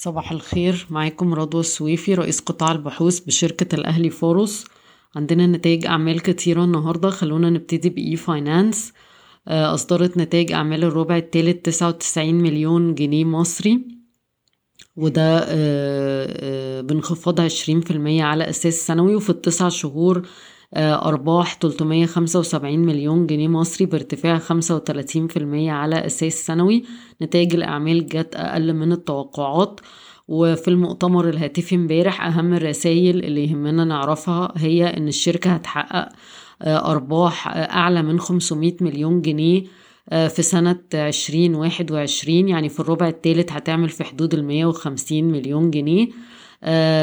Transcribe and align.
صباح 0.00 0.32
الخير. 0.32 0.86
معاكم 0.90 1.34
رضوى 1.34 1.60
السويفي 1.60 2.14
رئيس 2.14 2.40
قطاع 2.40 2.72
البحوث 2.72 3.20
بشركة 3.20 3.74
الأهلي 3.74 4.10
فاروس 4.10 4.64
عندنا 5.16 5.46
نتائج 5.46 5.86
أعمال 5.86 6.20
كتيرة 6.20 6.64
النهاردة. 6.64 7.10
خلونا 7.10 7.50
نبتدي 7.50 7.90
ب 7.90 8.16
e-finance. 8.16 8.92
آه، 9.48 9.74
أصدرت 9.74 10.18
نتائج 10.18 10.52
أعمال 10.52 10.84
الربع 10.84 11.16
الثالث 11.16 11.62
تسعة 11.62 11.88
وتسعين 11.88 12.34
مليون 12.34 12.94
جنيه 12.94 13.24
مصري. 13.24 13.80
وده 14.96 15.38
آه، 15.38 15.46
آه، 15.48 16.80
بانخفاض 16.80 17.40
عشرين 17.40 17.80
في 17.80 17.90
المية 17.90 18.24
على 18.24 18.50
أساس 18.50 18.86
سنوي 18.86 19.14
وفي 19.16 19.30
التسع 19.30 19.68
شهور 19.68 20.28
أرباح 20.76 21.54
375 21.54 22.78
مليون 22.78 23.26
جنيه 23.26 23.48
مصري 23.48 23.86
بارتفاع 23.86 24.38
35% 24.38 25.70
على 25.70 26.06
أساس 26.06 26.46
سنوي. 26.46 26.84
نتائج 27.22 27.54
الأعمال 27.54 28.06
جت 28.06 28.34
أقل 28.34 28.72
من 28.74 28.92
التوقعات. 28.92 29.80
وفي 30.28 30.68
المؤتمر 30.68 31.28
الهاتفي 31.28 31.74
امبارح 31.74 32.26
أهم 32.26 32.54
الرسائل 32.54 33.24
اللي 33.24 33.44
يهمنا 33.44 33.84
نعرفها 33.84 34.52
هي 34.56 34.96
إن 34.96 35.08
الشركة 35.08 35.50
هتحقق 35.50 36.08
أرباح 36.62 37.48
أعلى 37.56 38.02
من 38.02 38.20
500 38.20 38.76
مليون 38.80 39.22
جنيه 39.22 39.64
في 40.10 40.42
سنة 40.42 40.80
عشرين 40.94 41.54
واحد 41.54 41.92
وعشرين. 41.92 42.48
يعني 42.48 42.68
في 42.68 42.80
الربع 42.80 43.08
الثالث 43.08 43.52
هتعمل 43.52 43.88
في 43.88 44.04
حدود 44.04 44.34
المية 44.34 44.66
وخمسين 44.66 45.28
مليون 45.28 45.70
جنيه. 45.70 46.06
آه، 46.06 46.12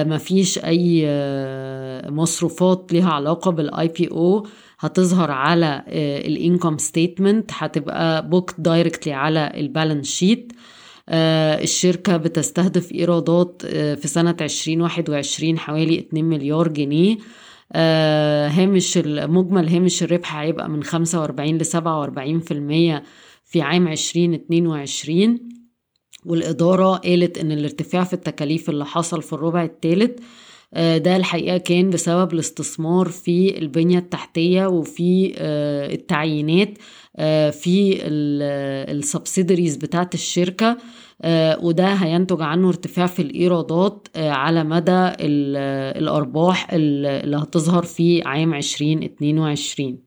مفيش 0.06 0.60
أي 0.60 1.04
آه، 1.06 2.10
مصروفات 2.10 2.94
ليها 2.94 3.10
علاقة 3.10 3.52
بال 3.52 3.88
IPO 3.88 4.48
هتظهر 4.80 5.32
على 5.32 5.84
ال 6.28 6.35
income 6.35 6.78
statement 6.78 7.52
هتبقى 7.54 8.30
booked 8.30 8.54
directly 8.58 9.14
على 9.14 9.52
ال 9.56 9.62
balance 9.62 10.08
sheet. 10.08 10.54
آه، 11.10 11.64
الشركة 11.64 12.18
بتستهدف 12.18 12.92
إيرادات 12.92 13.62
في 14.02 14.08
سنة 14.08 14.36
2021 14.42 15.60
حوالي 15.60 16.00
2 16.00 16.26
مليار 16.26 16.68
جنيه. 16.68 17.18
هامش 18.48 18.98
مجمل 19.06 19.70
هامش 19.70 20.04
الربح 20.04 20.36
هيبقى 20.36 20.70
من 20.70 20.84
45 20.84 21.58
ل 21.58 21.66
47% 21.66 23.04
في 23.46 23.62
عام 23.62 23.88
2022 23.88 25.40
والإدارة 26.26 26.96
قالت 26.96 27.38
إن 27.38 27.52
الارتفاع 27.52 28.04
في 28.04 28.14
التكاليف 28.14 28.70
اللي 28.70 28.86
حصل 28.86 29.22
في 29.22 29.34
الربع 29.34 29.64
الثالث 29.64 30.20
آه، 30.74 30.98
ده 30.98 31.16
الحقيقة 31.16 31.58
كان 31.58 31.90
بسبب 31.90 32.34
الاستثمار 32.34 33.08
في 33.10 33.58
البنية 33.58 33.98
التحتية 33.98 34.66
وفي 34.68 35.34
آه، 35.38 35.94
التعيينات 35.94 36.70
آه، 37.18 37.50
في 37.50 38.00
السبسيدريز 38.92 39.76
بتاعت 39.76 40.14
الشركة 40.14 40.78
وده 41.62 41.88
هينتج 41.94 42.42
عنه 42.42 42.68
ارتفاع 42.68 43.06
في 43.06 43.22
الإيرادات 43.22 44.08
على 44.16 44.64
مدى 44.64 45.12
الأرباح 46.00 46.68
اللي 46.74 47.38
هتظهر 47.38 47.84
في 47.84 48.22
عام 48.26 48.54
2022 48.54 49.90
آه، 49.90 50.05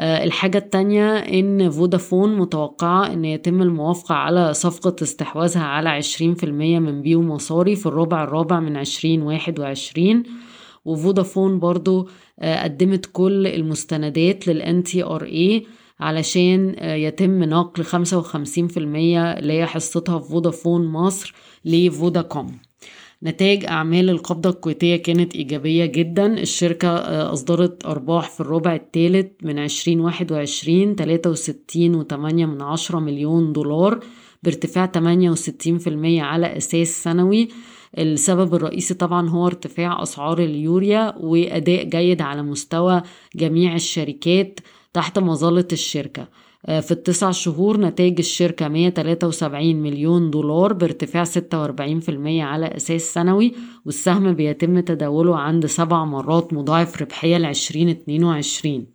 الحاجة 0.00 0.58
التانية 0.58 1.16
إن 1.16 1.70
فودافون 1.70 2.36
متوقعة 2.36 3.12
إن 3.12 3.24
يتم 3.24 3.62
الموافقة 3.62 4.14
على 4.14 4.54
صفقة 4.54 4.96
استحواذها 5.02 5.62
على 5.62 5.88
عشرين 5.88 6.34
في 6.34 6.44
المية 6.44 6.78
من 6.78 7.02
بيو 7.02 7.22
مصاري 7.22 7.76
في 7.76 7.86
الربع 7.86 8.24
الرابع 8.24 8.60
من 8.60 8.76
عشرين 8.76 9.22
واحد 9.22 9.60
وعشرين. 9.60 10.22
وفودافون 10.84 11.58
برضو 11.58 12.08
آه، 12.40 12.62
قدمت 12.62 13.10
كل 13.12 13.46
المستندات 13.46 14.48
لل 14.48 14.82
NTRA 14.82 15.66
علشان 16.00 16.74
آه، 16.78 16.94
يتم 16.94 17.44
نقل 17.44 17.84
خمسة 17.84 18.18
وخمسين 18.18 18.68
في 18.68 18.76
المية 18.76 19.32
اللي 19.32 19.52
هي 19.52 19.66
حصتها 19.66 20.18
في 20.18 20.28
فودافون 20.28 20.86
مصر 20.86 21.34
لفوداكوم. 21.64 22.58
نتائج 23.24 23.64
أعمال 23.64 24.10
القبضة 24.10 24.50
الكويتية 24.50 24.96
كانت 24.96 25.34
إيجابية 25.34 25.86
جدا. 25.86 26.26
الشركة 26.26 26.88
آه، 26.88 27.32
أصدرت 27.32 27.86
أرباح 27.86 28.30
في 28.30 28.40
الربع 28.40 28.74
الثالث 28.74 29.26
من 29.42 29.58
عشرين 29.58 30.00
واحد 30.00 30.32
وعشرين 30.32 30.96
تلاتة 30.96 31.30
وستين 31.30 31.94
وتمانية 31.94 32.46
من 32.46 32.62
عشرة 32.62 32.98
مليون 32.98 33.52
دولار 33.52 34.00
بارتفاع 34.42 34.86
تمانية 34.86 35.30
وستين 35.30 35.78
في 35.78 35.90
المية 35.90 36.22
على 36.22 36.56
أساس 36.56 37.02
سنوي. 37.02 37.48
السبب 37.98 38.54
الرئيسي 38.54 38.94
طبعا 38.94 39.28
هو 39.28 39.46
ارتفاع 39.46 40.02
أسعار 40.02 40.38
اليوريا 40.38 41.14
وأداء 41.20 41.84
جيد 41.84 42.22
على 42.22 42.42
مستوى 42.42 43.02
جميع 43.36 43.74
الشركات 43.74 44.60
تحت 44.92 45.18
مظلة 45.18 45.68
الشركة. 45.72 46.28
في 46.64 46.90
التسع 46.90 47.30
شهور 47.30 47.80
نتائج 47.80 48.18
الشركة 48.18 48.68
173 48.68 49.76
مليون 49.76 50.30
دولار 50.30 50.72
بارتفاع 50.72 51.24
46% 51.24 51.30
على 52.26 52.66
أساس 52.66 53.02
سنوي 53.14 53.52
والسهم 53.84 54.32
بيتم 54.32 54.80
تداوله 54.80 55.36
عند 55.36 55.66
سبع 55.66 56.04
مرات 56.04 56.52
مضاعف 56.52 57.02
ربحية 57.02 57.36
ل 57.36 57.44
2022 57.46 58.86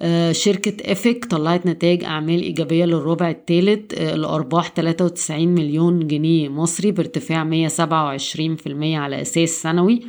آه، 0.00 0.32
شركة 0.32 0.92
إفك 0.92 1.24
طلعت 1.24 1.66
نتائج 1.66 2.04
أعمال 2.04 2.42
إيجابية 2.42 2.84
للربع 2.84 3.30
الثالث 3.30 3.94
آه، 3.94 4.14
الأرباح 4.14 4.68
93 4.68 5.48
مليون 5.48 6.06
جنيه 6.06 6.48
مصري 6.48 6.92
بارتفاع 6.92 7.44
127% 7.68 8.96
على 8.96 9.20
أساس 9.20 9.48
سنوي 9.48 10.02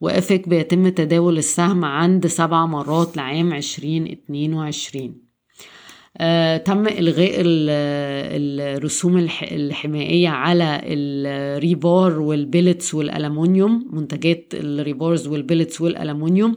وإفك 0.00 0.48
بيتم 0.48 0.88
تداول 0.88 1.38
السهم 1.38 1.84
عند 1.84 2.26
سبع 2.26 2.66
مرات 2.66 3.16
لعام 3.16 3.52
2022 3.52 5.04
آه، 5.04 5.21
تم 6.64 6.86
إلغاء 6.86 7.32
الرسوم 7.38 9.28
الحمائية 9.42 10.28
على 10.28 10.80
ال 10.84 11.07
rebar 11.07 12.20
وال 12.20 12.36
billets 12.36 12.94
والألمونيوم 12.94 13.88
منتجات 13.92 14.52
ال 14.54 14.64
rebars 14.64 15.26
وال 15.26 15.38
billets 15.38 15.80
والألمونيوم. 15.80 16.54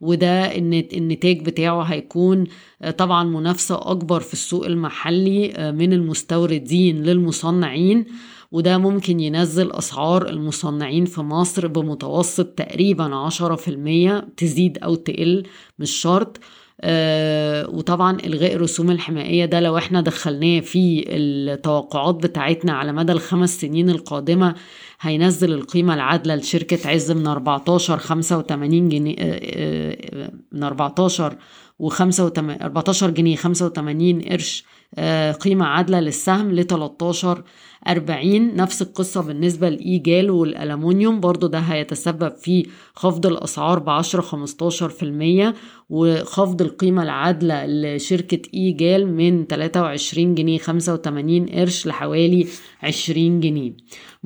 وده 0.00 0.56
النتاج 0.56 1.40
بتاعه 1.40 1.82
هيكون 1.82 2.44
آه، 2.82 2.90
طبعا 2.90 3.24
منافسة 3.24 3.90
أكبر 3.90 4.20
في 4.20 4.32
السوق 4.32 4.66
المحلي 4.66 5.52
آه، 5.56 5.70
من 5.70 5.92
المستوردين 5.92 7.02
للمصنعين. 7.02 8.04
وده 8.52 8.78
ممكن 8.78 9.20
ينزل 9.20 9.72
أسعار 9.72 10.28
المصنعين 10.28 11.04
في 11.04 11.20
مصر 11.20 11.66
بمتوسط 11.66 12.46
تقريبا 12.46 13.14
عشرة 13.14 13.54
في 13.54 13.68
المية 13.68 14.28
تزيد 14.36 14.78
أو 14.78 14.94
تقل 14.94 15.42
مش 15.78 15.90
شرط. 15.90 16.36
آه 16.36 16.40
وطبعا 16.84 18.16
إلغاء 18.26 18.54
الرسوم 18.54 18.90
الحمائيه 18.90 19.44
ده 19.44 19.60
لو 19.60 19.78
إحنا 19.78 20.00
دخلناه 20.00 20.60
في 20.60 21.04
التوقعات 21.08 22.14
بتاعتنا 22.14 22.72
على 22.72 22.92
مدى 22.92 23.12
الخمس 23.12 23.60
سنين 23.60 23.90
القادمة 23.90 24.54
هينزل 25.00 25.52
القيمة 25.52 25.94
العادلة 25.94 26.34
لشركة 26.34 26.90
عز 26.90 27.10
من 27.12 27.26
14 27.26 27.98
85 27.98 28.88
جنيه 28.88 29.14
آه 29.18 29.40
آه 29.44 30.30
من 30.52 30.62
14 30.62 31.36
و 31.78 31.88
14 31.90 33.10
جنيه 33.10 33.36
85 33.36 34.20
قرش 34.20 34.64
آه، 34.94 35.32
قيمة 35.32 35.64
عادلة 35.64 36.00
للسهم 36.00 36.52
ل 36.52 36.64
13 36.66 37.42
40 37.88 38.56
نفس 38.56 38.82
القصة 38.82 39.22
بالنسبة 39.22 39.68
لإيجال 39.68 40.30
والألمونيوم 40.30 41.20
برضو 41.20 41.46
ده 41.46 41.58
هيتسبب 41.58 42.34
في 42.34 42.66
خفض 42.94 43.26
الأسعار 43.26 43.78
ب 43.78 43.88
10 43.88 44.22
15% 44.22 45.54
وخفض 45.90 46.62
القيمة 46.62 47.02
العادلة 47.02 47.66
لشركة 47.66 48.42
إيجال 48.54 49.12
من 49.16 49.46
23 49.46 50.34
جنيه 50.34 50.58
85 50.58 51.46
قرش 51.46 51.86
لحوالي 51.86 52.46
20 52.82 53.40
جنيه. 53.40 53.72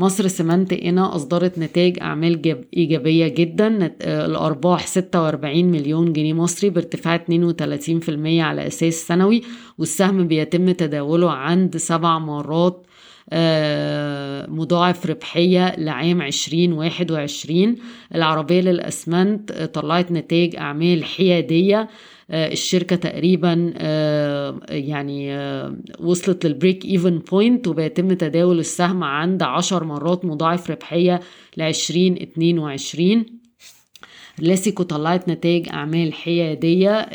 مصر 0.00 0.28
سمنت 0.28 0.72
إنا 0.72 1.14
أصدرت 1.14 1.58
نتائج 1.58 1.98
أعمال 2.02 2.64
إيجابية 2.76 3.28
جدا 3.28 3.92
الأرباح 4.02 4.86
46 4.86 5.64
مليون 5.64 6.12
جنيه 6.12 6.32
مصري 6.32 6.70
بارتفاع 6.70 7.18
32% 7.18 7.22
على 8.26 8.66
أساس 8.66 8.94
سنوي 8.94 9.42
والسهم 9.78 10.28
بيتم 10.28 10.70
تداوله 10.70 11.30
عند 11.30 11.76
سبع 11.76 12.18
مرات 12.18 12.86
آه، 13.32 14.50
مضاعف 14.50 15.06
ربحية 15.06 15.74
لعام 15.78 16.22
2021 16.22 17.76
العربية 18.14 18.60
للأسمنت 18.60 19.52
طلعت 19.52 20.12
نتائج 20.12 20.56
أعمال 20.56 21.04
حيادية 21.04 21.88
آه، 22.30 22.52
الشركة 22.52 22.96
تقريبا 22.96 23.72
آه، 23.76 24.29
يعني 24.68 25.38
وصلت 26.00 26.46
لل 26.46 26.57
break 26.57 26.84
even 26.84 27.18
point 27.18 27.68
وبيتم 27.68 28.12
تداول 28.12 28.58
السهم 28.58 29.04
عند 29.04 29.42
عشر 29.42 29.84
مرات 29.84 30.24
مضاعف 30.24 30.70
ربحية 30.70 31.20
ل 31.56 31.62
2022 31.62 33.39
لاسيكو 34.40 34.82
طلعت 34.82 35.28
نتائج 35.28 35.68
أعمال 35.68 36.12
حيادية. 36.14 37.08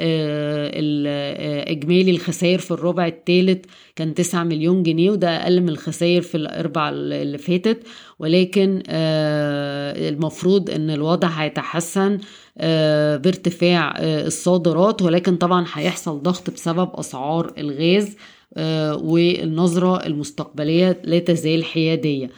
إجمالي 1.68 2.12
الخسائر 2.12 2.60
في 2.60 2.72
الربع 2.72 3.07
الثالث 3.07 3.66
كان 3.95 4.13
9 4.13 4.44
مليون 4.44 4.83
جنيه 4.83 5.12
وده 5.12 5.30
أقل 5.30 5.62
من 5.62 5.69
الخسائر 5.69 6.22
في 6.22 6.36
الأربع 6.36 6.89
اللي 6.89 7.38
فاتت. 7.38 7.88
ولكن 8.19 8.83
آه، 8.89 10.10
المفروض 10.10 10.69
إن 10.69 10.89
الوضع 10.89 11.27
هيتحسن 11.27 12.18
آه، 12.57 13.18
بارتفاع 13.18 13.94
آه، 13.98 14.27
الصادرات. 14.27 15.01
ولكن 15.01 15.36
طبعا 15.36 15.66
هيحصل 15.74 16.22
ضغط 16.22 16.50
بسبب 16.50 16.89
أسعار 16.94 17.54
الغاز 17.57 18.18
والنظرة 19.04 20.06
المستقبلية 20.06 21.01
لا 21.04 21.19
تزال 21.19 21.66
حيادية. 21.66 22.30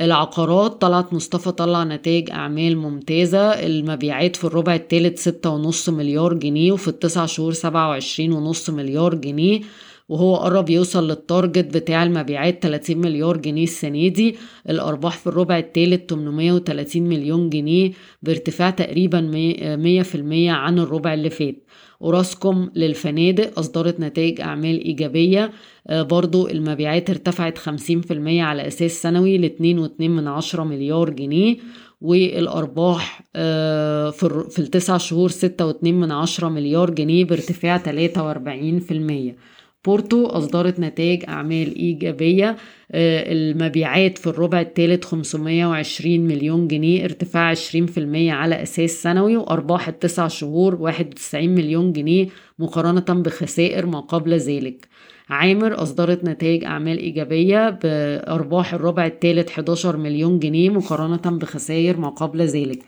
العقارات 0.00 0.80
طلعت 0.80 1.12
مصطفى 1.12 1.52
طلع 1.52 1.84
نتائج 1.84 2.30
أعمال 2.30 2.76
ممتازة 2.78 3.38
المبيعات 3.38 4.36
في 4.36 4.44
الربع 4.44 4.74
الثالث 4.74 5.22
ستة 5.22 5.50
ونص 5.50 5.88
مليار 5.88 6.34
جنيه 6.34 6.72
وفي 6.72 6.88
التسع 6.88 7.26
شهور 7.26 7.52
سبعة 7.52 7.88
وعشرين 7.88 8.32
ونص 8.32 8.70
مليار 8.70 9.14
جنيه. 9.14 9.60
وهو 10.08 10.36
قرب 10.36 10.70
يوصل 10.70 11.08
للتارجت 11.08 11.76
بتاع 11.76 12.02
المبيعات 12.02 12.62
30 12.62 12.98
مليار 12.98 13.36
جنيه 13.36 13.64
السنة 13.64 14.08
دي. 14.08 14.36
الأرباح 14.68 15.18
في 15.18 15.26
الربع 15.26 15.58
الثالث 15.58 16.10
830 16.10 17.02
مليون 17.02 17.50
جنيه 17.50 17.92
بارتفاع 18.22 18.70
تقريبا 18.70 19.20
100% 19.20 20.50
عن 20.50 20.78
الربع 20.78 21.14
اللي 21.14 21.30
فات. 21.30 21.56
وراسكم 22.00 22.70
للفنادق 22.74 23.58
أصدرت 23.58 24.00
نتائج 24.00 24.40
أعمال 24.40 24.84
إيجابية. 24.84 25.50
آه، 25.86 26.02
برضو 26.02 26.48
المبيعات 26.48 27.10
ارتفعت 27.10 27.58
50% 27.58 28.42
على 28.42 28.66
أساس 28.66 29.02
سنوي 29.02 29.38
ل 29.38 29.44
2.2 29.44 30.64
مليار 30.64 31.10
جنيه. 31.10 31.56
والأرباح 32.00 33.22
آه، 33.36 34.10
في 34.10 34.58
التسع 34.58 34.96
شهور 34.96 35.28
6.2 35.28 36.48
مليار 36.48 36.90
جنيه 36.90 37.24
بارتفاع 37.24 37.78
43% 37.78 39.55
بورتو 39.86 40.26
أصدرت 40.26 40.80
نتائج 40.80 41.24
أعمال 41.28 41.76
إيجابية 41.76 42.56
آه، 42.92 43.32
المبيعات 43.32 44.18
في 44.18 44.26
الربع 44.26 44.60
الثالث 44.60 45.04
520 45.04 46.20
مليون 46.20 46.68
جنيه 46.68 47.04
ارتفاع 47.04 47.54
20% 47.54 48.32
على 48.32 48.62
أساس 48.62 48.90
سنوي 49.02 49.36
وأرباح 49.36 49.88
التسع 49.88 50.28
شهور 50.28 50.74
91 50.74 51.48
مليون 51.48 51.92
جنيه 51.92 52.28
مقارنة 52.58 53.22
بخسائر 53.22 53.86
ما 53.86 54.00
قبل 54.00 54.34
ذلك. 54.34 54.88
عامر 55.28 55.82
أصدرت 55.82 56.24
نتائج 56.24 56.64
أعمال 56.64 56.98
إيجابية 56.98 57.70
بأرباح 57.70 58.74
الربع 58.74 59.06
الثالث 59.06 59.48
11 59.48 59.96
مليون 59.96 60.38
جنيه 60.38 60.70
مقارنة 60.70 61.38
بخسائر 61.38 61.96
ما 61.96 62.08
قبل 62.08 62.42
ذلك. 62.42 62.78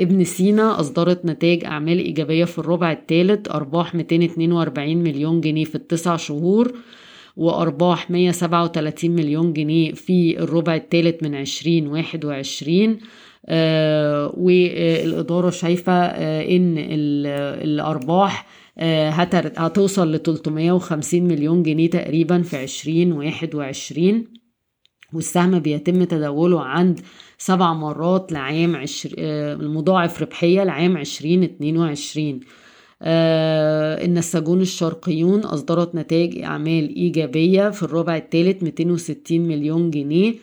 ابن 0.00 0.24
سينا 0.24 0.80
أصدرت 0.80 1.24
نتائج 1.26 1.64
أعمال 1.64 1.98
إيجابية 1.98 2.44
في 2.44 2.58
الربع 2.58 2.92
الثالث 2.92 3.48
أرباح 3.50 3.94
242 3.94 4.96
مليون 4.96 5.40
جنيه 5.40 5.64
في 5.64 5.74
التسع 5.74 6.16
شهور 6.16 6.72
وأرباح 7.36 8.10
137 8.10 9.10
مليون 9.10 9.52
جنيه 9.52 9.92
في 9.92 10.38
الربع 10.42 10.74
الثالث 10.74 11.22
من 11.22 11.34
2021 11.34 12.98
آه 13.46 14.34
والإدارة 14.36 15.50
شايفة 15.50 15.92
آه 15.92 16.56
إن 16.56 16.74
الأرباح 17.64 18.46
آه 18.78 19.10
هتوصل 19.10 20.12
ل 20.14 20.18
350 20.18 21.22
مليون 21.22 21.62
جنيه 21.62 21.90
تقريبا 21.90 22.42
في 22.42 22.62
2021 22.62 24.24
والسهم 25.12 25.58
بيتم 25.58 26.04
تداوله 26.04 26.60
عند 26.60 27.00
سبع 27.38 27.72
مرات 27.72 28.32
لعام 28.32 28.76
عشر... 28.76 29.14
آه، 29.18 29.54
المضاعف 29.54 30.22
ربحية 30.22 30.64
لعام 30.64 30.96
عشرين 30.96 31.42
اتنين 31.42 31.76
وعشرين. 31.78 32.40
آه 33.02 34.04
النساجون 34.04 34.60
الشرقيون 34.60 35.40
أصدرت 35.40 35.94
نتائج 35.94 36.42
أعمال 36.42 36.96
إيجابية 36.96 37.70
في 37.70 37.82
الربع 37.82 38.16
الثالث 38.16 38.62
260 38.62 39.40
مليون 39.40 39.90
جنيه. 39.90 40.34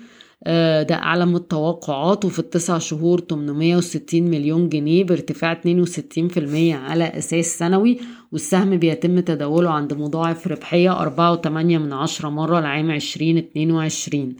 آه 0.43 0.83
ده 0.83 0.95
أعلى 0.95 1.25
من 1.25 1.35
التوقعات 1.35 2.25
وفي 2.25 2.39
التسع 2.39 2.77
شهور 2.77 3.19
860 3.19 4.21
مليون 4.23 4.69
جنيه 4.69 5.03
بارتفاع 5.03 5.53
62% 5.53 6.73
على 6.73 7.03
أساس 7.03 7.57
سنوي. 7.59 7.97
والسهم 8.31 8.77
بيتم 8.77 9.19
تداوله 9.19 9.69
عند 9.69 9.93
مضاعف 9.93 10.47
ربحية 10.47 11.05
4.8 11.05 11.47
من 11.47 11.93
عشرة 11.93 12.29
مرة 12.29 12.59
لعام 12.59 12.91
2022 12.91 14.21
آه، 14.29 14.33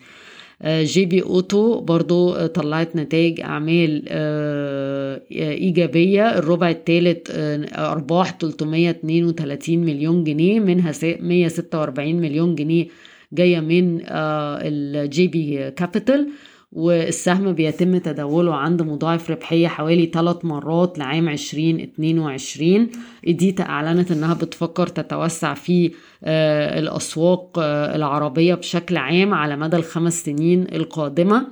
جي 0.66 1.06
بي 1.06 1.22
أوتو 1.24 1.80
برضو 1.80 2.34
آه، 2.34 2.48
طلعت 2.48 2.96
نتائج 2.96 3.42
أعمال 3.42 4.04
آه، 4.08 5.22
إيجابية. 5.32 6.38
الربع 6.38 6.70
الثالث 6.70 7.32
أرباح 7.76 8.38
332 8.38 9.80
مليون 9.80 10.24
جنيه 10.24 10.60
منها 10.60 10.92
146 11.04 12.16
مليون 12.16 12.56
جنيه 12.56 12.88
جاية 13.34 13.60
من 13.60 14.02
الجي 14.08 15.28
بي 15.28 15.72
كابيتال. 15.72 16.28
والسهم 16.72 17.54
بيتم 17.54 17.98
تداوله 17.98 18.56
عند 18.56 18.82
مضاعف 18.82 19.32
ربحية 19.32 19.68
حوالي 19.68 20.06
ثلاث 20.06 20.46
مرات 20.46 21.00
لعام 21.00 21.30
2022 21.30 22.90
إديتا 23.28 23.64
أعلنت 23.64 24.12
أنها 24.12 24.34
بتفكر 24.34 24.88
تتوسع 24.88 25.54
في 25.54 25.92
آه، 26.24 26.80
الأسواق 26.80 27.60
آه، 27.60 27.96
العربية 27.96 28.56
بشكل 28.56 28.98
عام 28.98 29.34
على 29.34 29.56
مدى 29.56 29.78
الخمس 29.78 30.24
سنين 30.24 30.68
القادمة. 30.76 31.48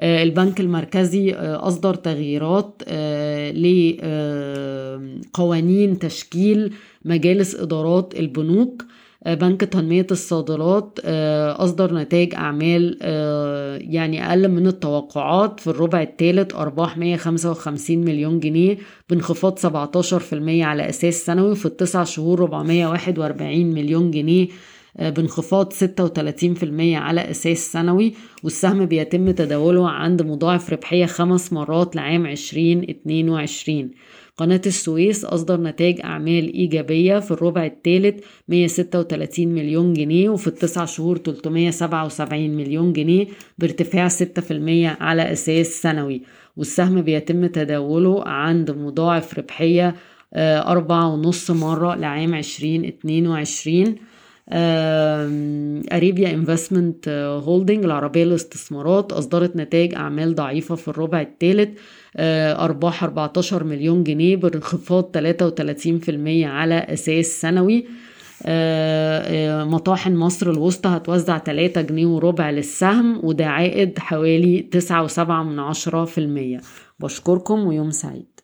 آه، 0.00 0.22
البنك 0.22 0.60
المركزي 0.60 1.32
أصدر 1.34 1.94
تغييرات 1.94 2.82
لقوانين 5.34 5.98
تشكيل 5.98 6.72
مجالس 7.04 7.54
إدارات 7.54 8.14
البنوك. 8.18 8.84
بنك 9.34 9.60
تنمية 9.60 10.06
الصادرات 10.10 10.98
آه، 11.04 11.64
أصدر 11.64 11.94
نتائج 11.94 12.34
أعمال 12.34 12.98
آه، 13.02 13.76
يعني 13.76 14.28
أقل 14.28 14.48
من 14.48 14.66
التوقعات 14.66 15.60
في 15.60 15.66
الربع 15.66 16.02
الثالث 16.02 16.54
أرباح 16.54 16.98
155 16.98 17.98
مليون 17.98 18.40
جنيه 18.40 18.78
بانخفاض 19.10 19.58
17% 19.58 20.64
على 20.64 20.88
أساس 20.88 21.14
سنوي 21.14 21.56
في 21.56 21.66
التسع 21.66 22.04
شهور 22.04 22.42
441 22.42 23.66
مليون 23.66 24.10
جنيه 24.10 24.48
بانخفاض 24.98 25.72
36% 25.72 25.76
على 26.80 27.30
أساس 27.30 27.72
سنوي 27.72 28.14
والسهم 28.44 28.86
بيتم 28.86 29.30
تداوله 29.30 29.88
عند 29.88 30.22
مضاعف 30.22 30.70
ربحية 30.72 31.06
خمس 31.06 31.52
مرات 31.52 31.96
لعام 31.96 32.26
2022 32.26 33.90
قناة 34.38 34.60
السويس 34.66 35.24
أصدر 35.24 35.60
نتائج 35.60 36.00
أعمال 36.00 36.52
إيجابية 36.54 37.18
في 37.18 37.30
الربع 37.30 37.66
الثالث 37.66 38.24
136 38.48 39.48
مليون 39.48 39.92
جنيه 39.92 40.28
وفي 40.28 40.46
التسع 40.46 40.84
شهور 40.84 41.18
377 41.18 42.50
مليون 42.50 42.92
جنيه 42.92 43.26
بارتفاع 43.58 44.08
6% 44.08 44.12
على 45.00 45.32
أساس 45.32 45.66
سنوي. 45.66 46.22
والسهم 46.56 47.02
بيتم 47.02 47.46
تداوله 47.46 48.24
عند 48.28 48.70
مضاعف 48.70 49.38
ربحية 49.38 49.94
آه، 50.34 50.70
أربعة 50.70 51.08
ونص 51.14 51.50
مرة 51.50 51.94
لعام 51.94 52.34
2022 52.34 53.96
Arabia 55.92 56.30
Investments 56.30 57.08
Holding 57.44 57.84
العربية 57.84 58.24
للاستثمارات 58.24 59.12
أصدرت 59.12 59.56
نتائج 59.56 59.94
أعمال 59.94 60.34
ضعيفة 60.34 60.74
في 60.74 60.88
الربع 60.88 61.20
الثالث 61.20 61.78
آه، 62.16 62.64
أرباح 62.64 63.04
14 63.04 63.64
مليون 63.64 64.04
جنيه 64.04 64.36
بانخفاض 64.36 65.04
33% 65.04 66.46
على 66.46 66.74
أساس 66.74 67.26
سنوي. 67.40 67.86
آه، 68.46 69.62
آه، 69.62 69.64
مطاحن 69.64 70.14
مصر 70.16 70.50
الوسطى 70.50 70.88
هتوزع 70.88 71.38
3 71.38 71.80
جنيه 71.80 72.06
وربع 72.06 72.50
للسهم 72.50 73.20
وده 73.24 73.46
عائد 73.46 73.98
حوالي 73.98 74.62
9.7 74.62 75.42
من 75.42 75.58
عشرة 75.58 76.04
في 76.04 76.18
المية. 76.18 76.60
بشكركم 77.00 77.66
ويوم 77.66 77.90
سعيد. 77.90 78.37